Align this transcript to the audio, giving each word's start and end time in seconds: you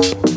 you 0.00 0.35